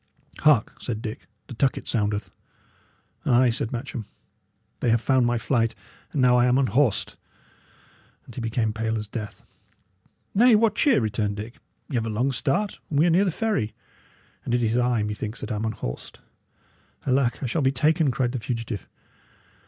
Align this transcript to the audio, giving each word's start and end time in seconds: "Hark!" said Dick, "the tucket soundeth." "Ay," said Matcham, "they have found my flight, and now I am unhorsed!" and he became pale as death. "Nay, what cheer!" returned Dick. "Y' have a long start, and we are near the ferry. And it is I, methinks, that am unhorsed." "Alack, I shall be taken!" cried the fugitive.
"Hark!" 0.39 0.81
said 0.81 0.99
Dick, 1.03 1.27
"the 1.45 1.53
tucket 1.53 1.87
soundeth." 1.87 2.31
"Ay," 3.23 3.51
said 3.51 3.71
Matcham, 3.71 4.07
"they 4.79 4.89
have 4.89 4.99
found 4.99 5.27
my 5.27 5.37
flight, 5.37 5.75
and 6.11 6.23
now 6.23 6.37
I 6.37 6.47
am 6.47 6.57
unhorsed!" 6.57 7.15
and 8.25 8.33
he 8.33 8.41
became 8.41 8.73
pale 8.73 8.97
as 8.97 9.07
death. 9.07 9.43
"Nay, 10.33 10.55
what 10.55 10.73
cheer!" 10.73 10.99
returned 11.01 11.37
Dick. 11.37 11.59
"Y' 11.87 11.93
have 11.93 12.07
a 12.07 12.09
long 12.09 12.31
start, 12.31 12.79
and 12.89 12.97
we 12.97 13.05
are 13.05 13.11
near 13.11 13.25
the 13.25 13.29
ferry. 13.29 13.75
And 14.43 14.55
it 14.55 14.63
is 14.63 14.75
I, 14.75 15.03
methinks, 15.03 15.41
that 15.41 15.51
am 15.51 15.65
unhorsed." 15.65 16.19
"Alack, 17.05 17.43
I 17.43 17.45
shall 17.45 17.61
be 17.61 17.71
taken!" 17.71 18.09
cried 18.09 18.31
the 18.31 18.39
fugitive. 18.39 18.87